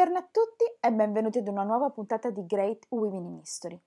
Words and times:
Buongiorno 0.00 0.26
a 0.26 0.30
tutti 0.32 0.64
e 0.80 0.92
benvenuti 0.92 1.36
ad 1.36 1.48
una 1.48 1.62
nuova 1.62 1.90
puntata 1.90 2.30
di 2.30 2.46
Great 2.46 2.86
Women 2.88 3.22
in 3.22 3.36
History. 3.36 3.78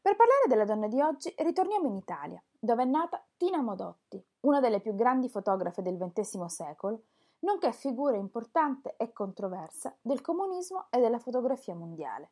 Per 0.00 0.14
parlare 0.14 0.46
delle 0.46 0.64
donne 0.64 0.86
di 0.86 1.00
oggi 1.00 1.34
ritorniamo 1.36 1.88
in 1.88 1.96
Italia, 1.96 2.40
dove 2.56 2.84
è 2.84 2.86
nata 2.86 3.20
Tina 3.36 3.60
Modotti, 3.60 4.24
una 4.42 4.60
delle 4.60 4.78
più 4.78 4.94
grandi 4.94 5.28
fotografe 5.28 5.82
del 5.82 5.96
XX 5.96 6.44
secolo, 6.44 7.02
nonché 7.40 7.72
figura 7.72 8.16
importante 8.16 8.94
e 8.96 9.12
controversa 9.12 9.92
del 10.00 10.20
comunismo 10.20 10.86
e 10.90 11.00
della 11.00 11.18
fotografia 11.18 11.74
mondiale. 11.74 12.30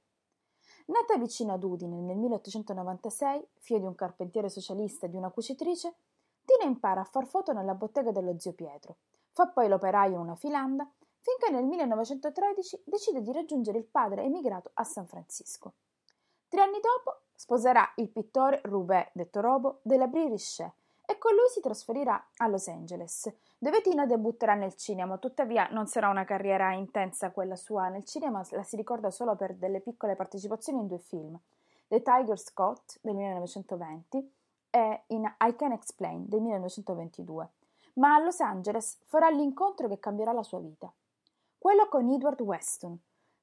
Nata 0.84 1.16
vicino 1.16 1.54
ad 1.54 1.64
Udine 1.64 2.00
nel 2.00 2.18
1896, 2.18 3.48
figlia 3.58 3.80
di 3.80 3.86
un 3.86 3.96
carpentiere 3.96 4.48
socialista 4.48 5.06
e 5.06 5.10
di 5.10 5.16
una 5.16 5.30
cucitrice, 5.30 5.96
Tina 6.44 6.70
impara 6.70 7.00
a 7.00 7.04
far 7.04 7.26
foto 7.26 7.52
nella 7.52 7.74
bottega 7.74 8.12
dello 8.12 8.38
zio 8.38 8.52
Pietro, 8.52 8.98
fa 9.32 9.48
poi 9.48 9.66
l'operaio 9.66 10.14
in 10.14 10.20
una 10.20 10.36
filanda, 10.36 10.88
finché 11.26 11.50
nel 11.50 11.64
1913 11.64 12.82
decide 12.84 13.20
di 13.20 13.32
raggiungere 13.32 13.78
il 13.78 13.84
padre 13.84 14.22
emigrato 14.22 14.70
a 14.74 14.84
San 14.84 15.08
Francisco. 15.08 15.72
Tre 16.46 16.60
anni 16.60 16.78
dopo 16.80 17.22
sposerà 17.34 17.90
il 17.96 18.08
pittore 18.10 18.60
Roubaix, 18.62 19.08
detto 19.12 19.40
Robo, 19.40 19.80
della 19.82 20.06
Brie 20.06 20.28
Richet 20.28 20.70
e 21.04 21.18
con 21.18 21.32
lui 21.34 21.48
si 21.50 21.60
trasferirà 21.60 22.28
a 22.36 22.46
Los 22.46 22.68
Angeles, 22.68 23.28
dove 23.58 23.80
Tina 23.80 24.06
debutterà 24.06 24.54
nel 24.54 24.76
cinema, 24.76 25.18
tuttavia 25.18 25.66
non 25.72 25.88
sarà 25.88 26.08
una 26.10 26.24
carriera 26.24 26.72
intensa 26.74 27.32
quella 27.32 27.56
sua. 27.56 27.88
Nel 27.88 28.04
cinema, 28.04 28.46
la 28.50 28.62
si 28.62 28.76
ricorda 28.76 29.10
solo 29.10 29.34
per 29.34 29.56
delle 29.56 29.80
piccole 29.80 30.14
partecipazioni 30.14 30.78
in 30.78 30.86
due 30.86 30.98
film, 30.98 31.36
The 31.88 32.02
Tiger 32.02 32.38
Scott 32.38 32.98
del 33.00 33.16
1920 33.16 34.32
e 34.70 35.02
in 35.08 35.24
I 35.40 35.56
Can 35.56 35.72
Explain 35.72 36.28
del 36.28 36.40
1922, 36.40 37.48
ma 37.94 38.14
a 38.14 38.20
Los 38.20 38.38
Angeles 38.38 38.98
farà 39.06 39.28
l'incontro 39.28 39.88
che 39.88 39.98
cambierà 39.98 40.30
la 40.30 40.44
sua 40.44 40.60
vita, 40.60 40.92
quello 41.58 41.88
con 41.88 42.08
Edward 42.08 42.40
Weston, 42.40 42.98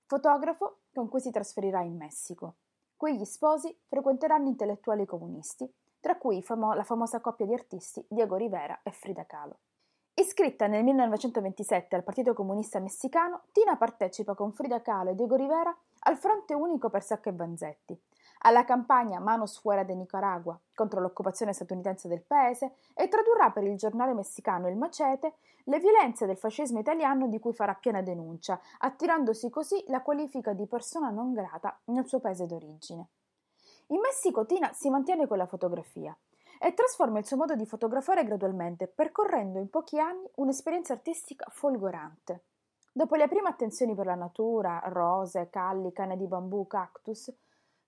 fotografo 0.06 0.82
con 0.94 1.10
cui 1.10 1.20
si 1.20 1.32
trasferirà 1.32 1.82
in 1.82 1.96
Messico. 1.96 2.56
Qui 2.96 3.18
gli 3.18 3.26
sposi 3.26 3.76
frequenteranno 3.88 4.48
intellettuali 4.48 5.06
comunisti, 5.06 5.70
tra 6.00 6.18
cui 6.18 6.42
famo- 6.42 6.74
la 6.74 6.84
famosa 6.84 7.20
coppia 7.20 7.46
di 7.46 7.54
artisti 7.54 8.06
Diego 8.08 8.36
Rivera 8.36 8.80
e 8.84 8.92
Frida 8.92 9.26
Kahlo. 9.26 9.60
Iscritta 10.16 10.68
nel 10.68 10.84
1927 10.84 11.96
al 11.96 12.04
Partito 12.04 12.34
Comunista 12.34 12.80
Messicano, 12.80 13.46
Tina 13.52 13.78
partecipa 13.78 14.36
con 14.36 14.54
Frida 14.54 14.82
Kahlo 14.82 15.10
e 15.10 15.16
Diego 15.16 15.36
Rivera 15.36 15.76
al 16.02 16.18
Fronte 16.18 16.54
Unico 16.54 16.90
per 16.90 17.02
Sacco 17.02 17.30
e 17.30 17.34
Vanzetti, 17.34 18.00
alla 18.46 18.66
campagna 18.66 19.20
Manos 19.20 19.58
Fuera 19.60 19.84
de 19.84 19.96
Nicaragua 19.96 20.60
contro 20.74 21.00
l'occupazione 21.00 21.54
statunitense 21.54 22.08
del 22.08 22.22
paese 22.22 22.76
e 22.94 23.08
tradurrà 23.08 23.52
per 23.52 23.64
il 23.64 23.78
giornale 23.78 24.14
messicano 24.14 24.68
Il 24.68 24.78
Macete 24.78 25.36
le 25.66 25.80
violenze 25.80 26.26
del 26.26 26.38
fascismo 26.38 26.80
italiano 26.80 27.28
di 27.28 27.40
cui 27.40 27.54
farà 27.54 27.74
piena 27.74 28.02
denuncia, 28.02 28.60
attirandosi 28.80 29.50
così 29.50 29.82
la 29.88 30.02
qualifica 30.02 30.52
di 30.52 30.68
persona 30.68 31.10
non 31.10 31.32
grata 31.32 31.80
nel 31.86 32.06
suo 32.06 32.20
paese 32.20 32.46
d'origine. 32.46 33.08
In 33.88 34.00
Messico 34.00 34.46
Tina 34.46 34.74
si 34.74 34.90
mantiene 34.90 35.26
con 35.26 35.38
la 35.38 35.46
fotografia 35.46 36.16
e 36.60 36.74
trasforma 36.74 37.20
il 37.20 37.26
suo 37.26 37.38
modo 37.38 37.56
di 37.56 37.66
fotografare 37.66 38.26
gradualmente, 38.26 38.88
percorrendo 38.88 39.60
in 39.60 39.70
pochi 39.70 40.00
anni 40.00 40.30
un'esperienza 40.36 40.94
artistica 40.94 41.46
folgorante. 41.50 42.44
Dopo 42.92 43.16
le 43.16 43.28
prime 43.28 43.50
attenzioni 43.50 43.96
per 43.96 44.06
la 44.06 44.16
natura, 44.16 44.82
rose, 44.88 45.50
calli, 45.50 45.94
canne 45.94 46.18
di 46.18 46.28
bambù, 46.28 46.68
cactus, 46.68 47.34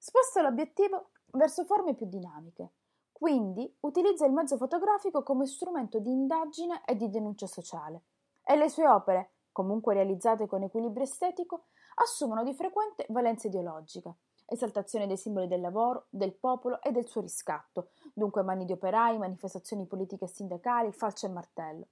sposta 0.06 0.44
l'obiettivo 0.44 1.08
verso 1.32 1.64
forme 1.64 1.96
più 1.96 2.06
dinamiche. 2.06 2.74
Quindi 3.12 3.76
utilizza 3.80 4.24
il 4.28 4.34
mezzo 4.34 4.56
fotografico 4.56 5.24
come 5.24 5.48
strumento 5.48 5.98
di 5.98 6.12
indagine 6.12 6.84
e 6.86 6.96
di 6.96 7.10
denuncia 7.10 7.48
sociale. 7.48 8.04
E 8.44 8.56
le 8.56 8.70
sue 8.70 8.88
opere, 8.88 9.32
comunque 9.52 9.96
realizzate 9.96 10.46
con 10.46 10.62
equilibrio 10.62 11.06
estetico, 11.06 11.64
assumono 11.96 12.44
di 12.44 12.54
frequente 12.54 13.08
valenza 13.10 13.48
ideologica, 13.48 14.14
esaltazione 14.46 15.08
dei 15.08 15.18
simboli 15.18 15.48
del 15.48 15.62
lavoro, 15.62 16.06
del 16.10 16.36
popolo 16.36 16.84
e 16.84 16.92
del 16.92 17.08
suo 17.08 17.22
riscatto, 17.22 17.90
dunque 18.14 18.44
mani 18.44 18.66
di 18.66 18.74
operai, 18.74 19.18
manifestazioni 19.18 19.88
politiche 19.88 20.26
e 20.26 20.28
sindacali, 20.28 20.92
falce 20.92 21.26
e 21.26 21.30
martello. 21.30 21.88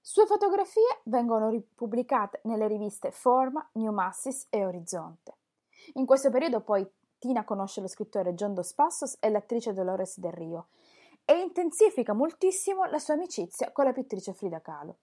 Sue 0.00 0.24
fotografie 0.24 1.00
vengono 1.02 1.50
ripubblicate 1.50 2.40
nelle 2.44 2.68
riviste 2.68 3.10
Forma, 3.10 3.68
New 3.72 3.92
Massis 3.92 4.46
e 4.48 4.64
Orizzonte. 4.64 5.36
In 5.94 6.06
questo 6.06 6.30
periodo 6.30 6.60
poi 6.60 6.88
Tina 7.22 7.44
conosce 7.44 7.80
lo 7.80 7.86
scrittore 7.86 8.34
John 8.34 8.52
Dos 8.52 8.72
Passos 8.72 9.16
e 9.20 9.30
l'attrice 9.30 9.72
Dolores 9.72 10.18
Del 10.18 10.32
Rio 10.32 10.70
e 11.24 11.38
intensifica 11.38 12.14
moltissimo 12.14 12.84
la 12.86 12.98
sua 12.98 13.14
amicizia 13.14 13.70
con 13.70 13.84
la 13.84 13.92
pittrice 13.92 14.32
Frida 14.32 14.60
Kahlo. 14.60 14.96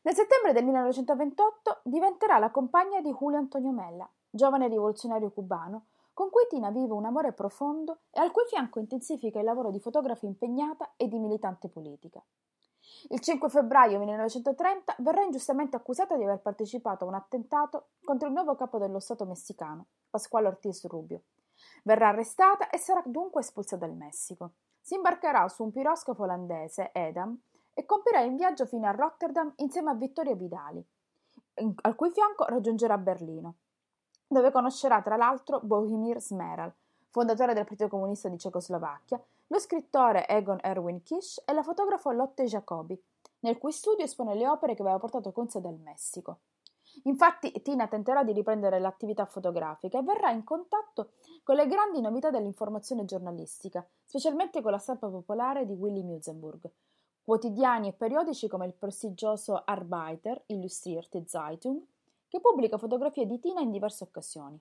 Nel 0.00 0.14
settembre 0.14 0.54
del 0.54 0.64
1928 0.64 1.80
diventerà 1.84 2.38
la 2.38 2.50
compagna 2.50 3.02
di 3.02 3.12
Julio 3.12 3.36
Antonio 3.36 3.70
Mella, 3.70 4.10
giovane 4.30 4.66
rivoluzionario 4.66 5.30
cubano, 5.30 5.88
con 6.14 6.30
cui 6.30 6.46
Tina 6.48 6.70
vive 6.70 6.94
un 6.94 7.04
amore 7.04 7.34
profondo 7.34 7.98
e 8.10 8.20
al 8.20 8.30
cui 8.30 8.44
fianco 8.48 8.78
intensifica 8.78 9.38
il 9.38 9.44
lavoro 9.44 9.70
di 9.70 9.78
fotografa 9.78 10.24
impegnata 10.24 10.94
e 10.96 11.06
di 11.06 11.18
militante 11.18 11.68
politica. 11.68 12.24
Il 13.10 13.20
5 13.20 13.50
febbraio 13.50 13.98
1930 13.98 14.94
verrà 15.00 15.22
ingiustamente 15.22 15.76
accusata 15.76 16.16
di 16.16 16.22
aver 16.22 16.40
partecipato 16.40 17.04
a 17.04 17.08
un 17.08 17.14
attentato 17.14 17.88
contro 18.02 18.28
il 18.28 18.32
nuovo 18.32 18.54
capo 18.54 18.78
dello 18.78 19.00
Stato 19.00 19.26
messicano, 19.26 19.88
Pasquale 20.08 20.46
Ortiz 20.46 20.86
Rubio. 20.86 21.24
Verrà 21.84 22.08
arrestata 22.08 22.70
e 22.70 22.78
sarà 22.78 23.02
dunque 23.04 23.40
espulsa 23.40 23.76
dal 23.76 23.94
Messico. 23.94 24.52
Si 24.80 24.94
imbarcherà 24.94 25.48
su 25.48 25.62
un 25.62 25.70
piroscafo 25.70 26.22
olandese, 26.22 26.90
Edam, 26.92 27.38
e 27.74 27.86
compirà 27.86 28.20
il 28.20 28.34
viaggio 28.34 28.66
fino 28.66 28.86
a 28.86 28.92
Rotterdam 28.92 29.52
insieme 29.56 29.90
a 29.90 29.94
Vittorio 29.94 30.34
Vidali, 30.34 30.84
al 31.82 31.94
cui 31.94 32.10
fianco 32.10 32.44
raggiungerà 32.44 32.98
Berlino, 32.98 33.54
dove 34.26 34.50
conoscerà 34.50 35.00
tra 35.02 35.16
l'altro 35.16 35.60
Bohumir 35.60 36.20
Smeral, 36.20 36.72
fondatore 37.10 37.54
del 37.54 37.64
Partito 37.64 37.88
Comunista 37.88 38.28
di 38.28 38.38
Cecoslovacchia, 38.38 39.22
lo 39.48 39.58
scrittore 39.58 40.26
Egon 40.26 40.58
Erwin 40.62 41.02
Kisch 41.02 41.42
e 41.44 41.52
la 41.52 41.62
fotografa 41.62 42.12
Lotte 42.12 42.44
Jacobi, 42.44 43.00
nel 43.40 43.58
cui 43.58 43.72
studio 43.72 44.04
espone 44.04 44.34
le 44.34 44.48
opere 44.48 44.74
che 44.74 44.82
aveva 44.82 44.98
portato 44.98 45.32
con 45.32 45.48
sé 45.48 45.60
dal 45.60 45.78
Messico. 45.78 46.38
Infatti 47.04 47.50
Tina 47.62 47.88
tenterà 47.88 48.22
di 48.22 48.32
riprendere 48.32 48.78
l'attività 48.78 49.26
fotografica 49.26 49.98
e 49.98 50.02
verrà 50.02 50.30
in 50.30 50.44
contatto 50.44 51.12
con 51.42 51.56
le 51.56 51.66
grandi 51.66 52.00
novità 52.00 52.30
dell'informazione 52.30 53.04
giornalistica, 53.04 53.86
specialmente 54.04 54.60
con 54.60 54.70
la 54.70 54.78
stampa 54.78 55.08
popolare 55.08 55.66
di 55.66 55.72
Willy 55.72 56.02
Musenburg. 56.02 56.70
Quotidiani 57.24 57.88
e 57.88 57.92
periodici 57.92 58.48
come 58.48 58.66
il 58.66 58.74
prestigioso 58.74 59.62
Arbeiter, 59.64 60.42
Illustrierte 60.46 61.24
Zeitung, 61.26 61.82
che 62.28 62.40
pubblica 62.40 62.78
fotografie 62.78 63.26
di 63.26 63.38
Tina 63.38 63.60
in 63.60 63.70
diverse 63.70 64.04
occasioni. 64.04 64.58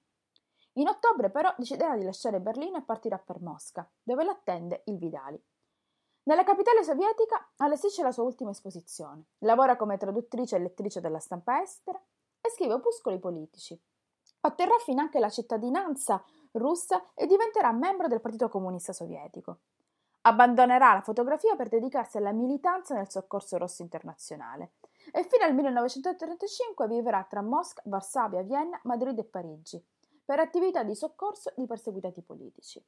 In 0.73 0.87
ottobre 0.87 1.29
però 1.29 1.53
deciderà 1.57 1.97
di 1.97 2.03
lasciare 2.03 2.39
Berlino 2.39 2.77
e 2.77 2.83
partirà 2.83 3.17
per 3.17 3.41
Mosca, 3.41 3.89
dove 4.03 4.23
l'attende 4.23 4.83
il 4.85 4.97
Vidali. 4.97 5.41
Nella 6.23 6.43
capitale 6.43 6.83
sovietica 6.83 7.51
allestisce 7.57 8.03
la 8.03 8.11
sua 8.11 8.23
ultima 8.23 8.51
esposizione, 8.51 9.25
lavora 9.39 9.75
come 9.75 9.97
traduttrice 9.97 10.55
e 10.55 10.59
lettrice 10.59 11.01
della 11.01 11.19
stampa 11.19 11.61
estera 11.61 11.99
e 12.41 12.49
scrive 12.49 12.73
opuscoli 12.73 13.19
politici. 13.19 13.79
Otterrà 14.41 14.77
finanche 14.79 15.19
la 15.19 15.29
cittadinanza 15.29 16.23
russa 16.53 17.13
e 17.13 17.27
diventerà 17.27 17.71
membro 17.71 18.07
del 18.07 18.21
Partito 18.21 18.49
Comunista 18.49 18.91
Sovietico. 18.91 19.59
Abbandonerà 20.23 20.93
la 20.93 21.01
fotografia 21.01 21.55
per 21.55 21.69
dedicarsi 21.69 22.17
alla 22.17 22.31
militanza 22.31 22.93
nel 22.93 23.09
soccorso 23.09 23.57
rosso 23.57 23.81
internazionale 23.81 24.73
e 25.11 25.23
fino 25.23 25.45
al 25.45 25.53
1935 25.55 26.87
vivrà 26.87 27.25
tra 27.27 27.41
Mosca, 27.41 27.81
Varsavia, 27.85 28.43
Vienna, 28.43 28.79
Madrid 28.83 29.17
e 29.17 29.23
Parigi 29.23 29.83
per 30.23 30.39
attività 30.39 30.83
di 30.83 30.95
soccorso 30.95 31.53
di 31.55 31.65
perseguitati 31.65 32.21
politici. 32.21 32.83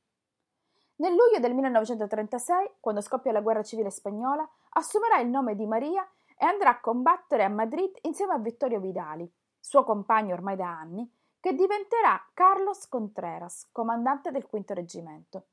Nel 0.97 1.14
luglio 1.14 1.40
del 1.40 1.56
1936, 1.56 2.76
quando 2.79 3.02
scoppia 3.02 3.32
la 3.32 3.41
guerra 3.41 3.64
civile 3.64 3.90
spagnola, 3.90 4.47
assumerà 4.73 5.20
il 5.20 5.28
nome 5.28 5.56
di 5.56 5.66
Maria 5.66 6.08
e 6.38 6.46
andrà 6.46 6.70
a 6.70 6.79
combattere 6.79 7.44
a 7.44 7.49
Madrid 7.49 7.97
insieme 8.02 8.34
a 8.34 8.38
Vittorio 8.38 8.79
Vidali, 8.79 9.29
suo 9.63 9.85
compagno 9.85 10.33
ormai 10.33 10.57
da 10.57 10.67
anni, 10.67 11.09
che 11.39 11.53
diventerà 11.53 12.21
Carlos 12.33 12.87
Contreras, 12.89 13.69
comandante 13.71 14.29
del 14.29 14.45
quinto 14.45 14.73
reggimento. 14.73 15.45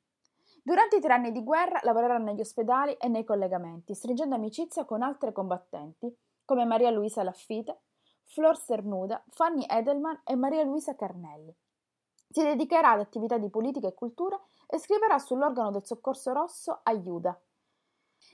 Durante 0.62 0.96
i 0.96 1.00
tre 1.00 1.12
anni 1.12 1.30
di 1.30 1.44
guerra 1.44 1.78
lavorerà 1.84 2.18
negli 2.18 2.40
ospedali 2.40 2.94
e 2.94 3.06
nei 3.06 3.24
collegamenti, 3.24 3.94
stringendo 3.94 4.34
amicizia 4.34 4.84
con 4.84 5.02
altre 5.02 5.32
combattenti 5.32 6.12
come 6.44 6.64
Maria 6.64 6.90
Luisa 6.90 7.22
Laffite, 7.22 7.82
Flor 8.24 8.58
Cernuda, 8.58 9.22
Fanny 9.28 9.64
Edelman 9.68 10.22
e 10.24 10.34
Maria 10.34 10.64
Luisa 10.64 10.96
Carnelli. 10.96 11.54
Si 12.28 12.42
dedicherà 12.42 12.90
ad 12.90 13.00
attività 13.00 13.38
di 13.38 13.48
politica 13.48 13.86
e 13.86 13.94
cultura 13.94 14.38
e 14.66 14.78
scriverà 14.78 15.18
sull'organo 15.18 15.70
del 15.70 15.86
soccorso 15.86 16.32
rosso 16.32 16.80
Aiuda, 16.82 17.40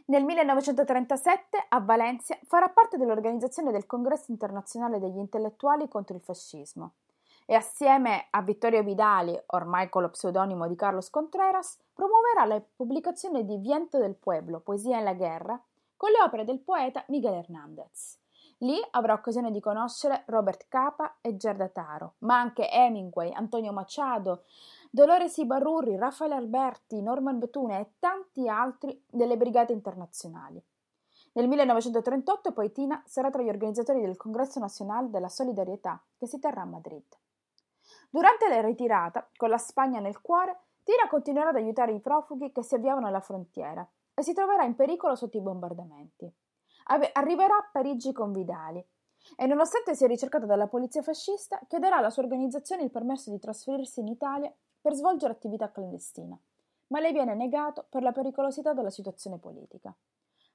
nel 0.07 0.25
1937 0.25 1.67
a 1.69 1.81
Valencia 1.81 2.39
farà 2.45 2.69
parte 2.69 2.97
dell'organizzazione 2.97 3.73
del 3.73 3.87
Congresso 3.87 4.31
internazionale 4.31 4.99
degli 4.99 5.19
intellettuali 5.19 5.89
contro 5.89 6.15
il 6.15 6.23
fascismo 6.23 6.93
e 7.45 7.55
assieme 7.55 8.27
a 8.31 8.43
Vittorio 8.43 8.83
Vidali, 8.83 9.41
ormai 9.47 9.89
con 9.89 10.03
lo 10.03 10.11
pseudonimo 10.11 10.67
di 10.67 10.75
Carlos 10.75 11.11
Contreras, 11.11 11.79
promuoverà 11.93 12.45
la 12.45 12.61
pubblicazione 12.75 13.45
di 13.45 13.57
Viento 13.59 13.99
del 13.99 14.17
Pueblo, 14.17 14.61
Poesia 14.61 14.99
en 14.99 15.05
la 15.05 15.15
guerra, 15.15 15.61
con 15.97 16.11
le 16.11 16.21
opere 16.23 16.45
del 16.45 16.59
poeta 16.59 17.05
Miguel 17.09 17.35
Hernández. 17.35 18.19
Lì 18.61 18.81
avrà 18.91 19.13
occasione 19.13 19.51
di 19.51 19.61
conoscere 19.61 20.25
Robert 20.27 20.67
Capa 20.69 21.19
e 21.21 21.37
Gerda 21.37 21.69
Taro, 21.69 22.15
ma 22.19 22.39
anche 22.39 22.71
Hemingway, 22.71 23.33
Antonio 23.33 23.73
Machado, 23.73 24.43
Dolores 24.97 25.37
Ibarrurri, 25.37 25.99
Raffaele 25.99 26.37
Alberti, 26.37 27.03
Norman 27.03 27.39
Betune 27.39 27.81
e 27.81 27.91
tanti 27.99 28.49
altri 28.49 29.05
delle 29.07 29.37
brigate 29.37 29.75
internazionali. 29.75 30.59
Nel 31.33 31.49
1938 31.49 32.55
poi 32.55 32.73
Tina 32.73 33.03
sarà 33.05 33.29
tra 33.29 33.43
gli 33.43 33.51
organizzatori 33.51 34.01
del 34.01 34.17
Congresso 34.17 34.59
nazionale 34.59 35.11
della 35.11 35.29
solidarietà 35.29 36.03
che 36.17 36.27
si 36.27 36.39
terrà 36.39 36.63
a 36.63 36.65
Madrid. 36.65 37.05
Durante 38.09 38.49
la 38.49 38.63
ritirata, 38.63 39.29
con 39.37 39.51
la 39.51 39.59
Spagna 39.59 40.01
nel 40.01 40.23
cuore, 40.23 40.61
Tina 40.83 41.07
continuerà 41.11 41.51
ad 41.51 41.57
aiutare 41.57 41.93
i 41.93 42.01
profughi 42.01 42.51
che 42.51 42.63
si 42.63 42.77
avviavano 42.77 43.07
alla 43.07 43.21
frontiera 43.21 43.87
e 44.15 44.23
si 44.23 44.33
troverà 44.33 44.65
in 44.65 44.77
pericolo 44.77 45.15
sotto 45.15 45.37
i 45.37 45.43
bombardamenti. 45.43 46.33
Arriverà 47.13 47.55
a 47.55 47.69
Parigi 47.71 48.13
con 48.13 48.33
Vidali 48.33 48.83
e 49.37 49.47
nonostante 49.47 49.95
sia 49.95 50.07
ricercata 50.07 50.47
dalla 50.47 50.69
polizia 50.69 51.03
fascista, 51.03 51.61
chiederà 51.69 51.99
alla 51.99 52.09
sua 52.09 52.23
organizzazione 52.23 52.83
il 52.83 52.91
permesso 52.91 53.31
di 53.31 53.39
trasferirsi 53.39 54.01
in 54.01 54.09
Italia 54.09 54.51
per 54.87 54.95
svolgere 54.95 55.33
attività 55.33 55.73
clandestina, 55.73 56.39
ma 56.93 57.01
le 57.01 57.11
viene 57.11 57.35
negato 57.35 57.87
per 57.89 58.05
la 58.05 58.13
pericolosità 58.13 58.73
della 58.73 58.89
situazione 58.89 59.37
politica. 59.37 59.93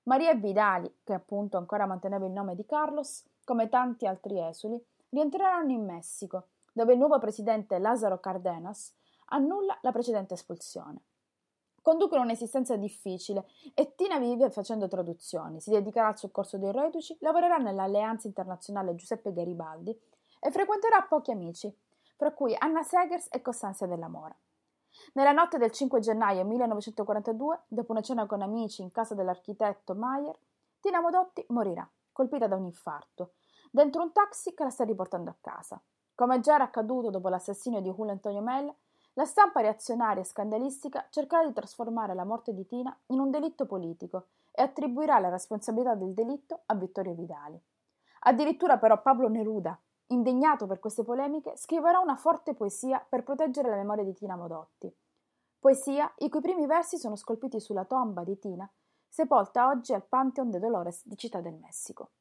Maria 0.03 0.33
Vidali, 0.35 0.99
che 1.03 1.11
appunto 1.11 1.57
ancora 1.57 1.85
manteneva 1.85 2.25
il 2.25 2.31
nome 2.31 2.55
di 2.55 2.65
Carlos, 2.65 3.25
come 3.43 3.67
tanti 3.67 4.07
altri 4.07 4.39
esuli, 4.39 4.81
rientreranno 5.09 5.73
in 5.73 5.83
Messico, 5.83 6.47
dove 6.71 6.93
il 6.93 6.99
nuovo 6.99 7.19
presidente 7.19 7.77
Lázaro 7.77 8.21
Cardenas 8.21 8.95
annulla 9.31 9.77
la 9.81 9.91
precedente 9.91 10.35
espulsione. 10.35 11.01
Conducono 11.81 12.21
un'esistenza 12.21 12.77
difficile 12.77 13.45
e 13.73 13.95
Tina 13.95 14.17
vive 14.17 14.49
facendo 14.49 14.87
traduzioni, 14.87 15.59
si 15.59 15.71
dedicherà 15.71 16.07
al 16.07 16.17
soccorso 16.17 16.57
dei 16.57 16.71
reduci, 16.71 17.17
lavorerà 17.19 17.57
nell'Alleanza 17.57 18.27
Internazionale 18.27 18.95
Giuseppe 18.95 19.33
Garibaldi 19.33 19.91
e 20.39 20.51
frequenterà 20.51 21.01
pochi 21.01 21.31
amici, 21.31 21.69
fra 22.21 22.33
cui 22.33 22.55
Anna 22.55 22.83
Segers 22.83 23.29
e 23.31 23.41
Costanza 23.41 23.87
Della 23.87 24.07
Mora. 24.07 24.37
Nella 25.13 25.31
notte 25.31 25.57
del 25.57 25.71
5 25.71 25.99
gennaio 26.01 26.45
1942, 26.45 27.61
dopo 27.67 27.93
una 27.93 28.03
cena 28.03 28.27
con 28.27 28.43
amici 28.43 28.83
in 28.83 28.91
casa 28.91 29.15
dell'architetto 29.15 29.95
Mayer, 29.95 30.37
Tina 30.81 31.01
Modotti 31.01 31.43
morirà, 31.47 31.89
colpita 32.11 32.45
da 32.45 32.57
un 32.57 32.65
infarto, 32.65 33.31
dentro 33.71 34.03
un 34.03 34.11
taxi 34.11 34.53
che 34.53 34.63
la 34.63 34.69
sta 34.69 34.83
riportando 34.83 35.31
a 35.31 35.35
casa. 35.41 35.81
Come 36.13 36.39
già 36.41 36.53
era 36.53 36.65
accaduto 36.65 37.09
dopo 37.09 37.27
l'assassinio 37.27 37.81
di 37.81 37.89
Julio 37.89 38.11
Antonio 38.11 38.41
Mella, 38.41 38.75
la 39.13 39.25
stampa 39.25 39.61
reazionaria 39.61 40.21
e 40.21 40.25
scandalistica 40.25 41.07
cercherà 41.09 41.43
di 41.47 41.53
trasformare 41.53 42.13
la 42.13 42.23
morte 42.23 42.53
di 42.53 42.67
Tina 42.67 42.95
in 43.07 43.19
un 43.19 43.31
delitto 43.31 43.65
politico 43.65 44.27
e 44.51 44.61
attribuirà 44.61 45.17
la 45.17 45.29
responsabilità 45.29 45.95
del 45.95 46.13
delitto 46.13 46.59
a 46.67 46.75
Vittorio 46.75 47.15
Vidali. 47.15 47.59
Addirittura 48.19 48.77
però 48.77 49.01
Pablo 49.01 49.27
Neruda, 49.27 49.75
Indegnato 50.11 50.67
per 50.67 50.79
queste 50.79 51.03
polemiche, 51.03 51.55
scriverà 51.55 51.99
una 51.99 52.17
forte 52.17 52.53
poesia 52.53 53.05
per 53.07 53.23
proteggere 53.23 53.69
la 53.69 53.77
memoria 53.77 54.03
di 54.03 54.13
Tina 54.13 54.35
Modotti. 54.35 54.93
Poesia 55.57 56.13
i 56.17 56.29
cui 56.29 56.41
primi 56.41 56.65
versi 56.65 56.97
sono 56.97 57.15
scolpiti 57.15 57.61
sulla 57.61 57.85
tomba 57.85 58.23
di 58.23 58.37
Tina, 58.37 58.69
sepolta 59.07 59.67
oggi 59.67 59.93
al 59.93 60.03
Pantheon 60.03 60.49
de 60.49 60.59
Dolores 60.59 61.07
di 61.07 61.15
Città 61.15 61.39
del 61.39 61.53
Messico. 61.53 62.11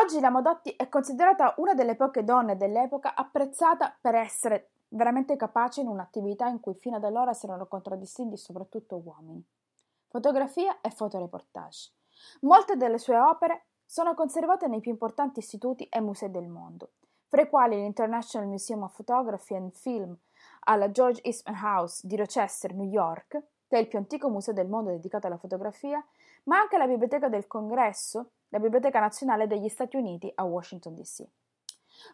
Oggi 0.00 0.20
la 0.20 0.30
Modotti 0.30 0.70
è 0.76 0.88
considerata 0.88 1.54
una 1.56 1.74
delle 1.74 1.96
poche 1.96 2.22
donne 2.22 2.56
dell'epoca 2.56 3.16
apprezzata 3.16 3.96
per 4.00 4.14
essere 4.14 4.70
veramente 4.88 5.34
capace 5.34 5.80
in 5.80 5.88
un'attività 5.88 6.46
in 6.46 6.60
cui 6.60 6.74
fino 6.74 6.96
ad 6.96 7.04
allora 7.04 7.32
si 7.32 7.46
erano 7.46 7.66
contraddistinti 7.66 8.36
soprattutto 8.36 9.00
uomini. 9.04 9.44
Fotografia 10.06 10.80
e 10.80 10.90
fotoreportage. 10.90 11.92
Molte 12.42 12.76
delle 12.76 12.98
sue 12.98 13.18
opere 13.18 13.66
sono 13.86 14.14
conservate 14.14 14.66
nei 14.66 14.80
più 14.80 14.90
importanti 14.90 15.38
istituti 15.38 15.84
e 15.84 16.00
musei 16.00 16.30
del 16.30 16.48
mondo, 16.48 16.90
fra 17.28 17.42
i 17.42 17.48
quali 17.48 17.76
l'International 17.76 18.48
Museum 18.48 18.82
of 18.82 18.94
Photography 18.94 19.54
and 19.54 19.72
Film 19.72 20.16
alla 20.64 20.90
George 20.90 21.22
Eastman 21.22 21.56
House 21.62 22.06
di 22.06 22.16
Rochester, 22.16 22.74
New 22.74 22.88
York, 22.88 23.42
che 23.68 23.76
è 23.76 23.78
il 23.78 23.88
più 23.88 23.98
antico 23.98 24.28
museo 24.28 24.52
del 24.52 24.68
mondo 24.68 24.90
dedicato 24.90 25.26
alla 25.26 25.38
fotografia, 25.38 26.04
ma 26.44 26.58
anche 26.58 26.76
la 26.76 26.86
Biblioteca 26.86 27.28
del 27.28 27.46
Congresso, 27.46 28.30
la 28.48 28.58
Biblioteca 28.58 29.00
Nazionale 29.00 29.46
degli 29.46 29.68
Stati 29.68 29.96
Uniti 29.96 30.30
a 30.34 30.44
Washington 30.44 30.94
DC. 30.94 31.24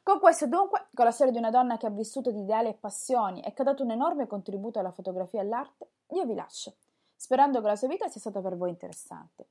Con 0.03 0.21
questo 0.21 0.47
dunque, 0.47 0.87
con 0.95 1.05
la 1.05 1.11
storia 1.11 1.33
di 1.33 1.39
una 1.39 1.51
donna 1.51 1.77
che 1.77 1.87
ha 1.87 1.91
vissuto 1.91 2.31
di 2.31 2.41
ideali 2.41 2.69
e 2.69 2.75
passioni 2.75 3.41
e 3.41 3.53
che 3.53 3.63
ha 3.63 3.65
dato 3.65 3.83
un 3.83 3.91
enorme 3.91 4.27
contributo 4.27 4.79
alla 4.79 4.93
fotografia 4.93 5.41
e 5.41 5.43
all'arte, 5.43 5.89
io 6.09 6.25
vi 6.25 6.35
lascio, 6.35 6.75
sperando 7.17 7.61
che 7.61 7.67
la 7.67 7.77
sua 7.77 7.89
vita 7.89 8.09
sia 8.09 8.21
stata 8.21 8.41
per 8.41 8.57
voi 8.57 8.71
interessante. 8.71 9.47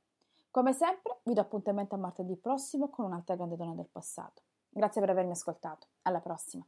Come 0.51 0.74
sempre, 0.74 1.21
vi 1.24 1.33
do 1.33 1.39
appuntamento 1.39 1.95
a 1.95 1.98
martedì 1.98 2.36
prossimo 2.36 2.89
con 2.89 3.06
un'altra 3.06 3.38
grande 3.38 3.56
donna 3.56 3.74
del 3.74 3.88
passato. 3.89 4.42
Grazie 4.68 5.00
per 5.00 5.09
avermi 5.12 5.31
ascoltato. 5.31 5.88
Alla 6.01 6.19
prossima. 6.19 6.68